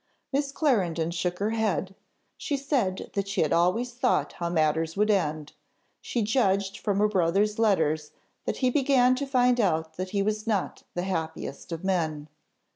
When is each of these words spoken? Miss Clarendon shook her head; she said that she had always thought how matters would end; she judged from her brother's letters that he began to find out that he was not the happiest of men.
Miss 0.33 0.51
Clarendon 0.51 1.11
shook 1.11 1.37
her 1.37 1.51
head; 1.51 1.93
she 2.35 2.57
said 2.57 3.11
that 3.13 3.27
she 3.27 3.41
had 3.41 3.53
always 3.53 3.93
thought 3.93 4.33
how 4.33 4.49
matters 4.49 4.97
would 4.97 5.11
end; 5.11 5.53
she 6.01 6.23
judged 6.23 6.79
from 6.79 6.97
her 6.97 7.07
brother's 7.07 7.59
letters 7.59 8.09
that 8.45 8.57
he 8.65 8.71
began 8.71 9.13
to 9.13 9.27
find 9.27 9.59
out 9.59 9.97
that 9.97 10.09
he 10.09 10.23
was 10.23 10.47
not 10.47 10.81
the 10.95 11.03
happiest 11.03 11.71
of 11.71 11.83
men. 11.83 12.29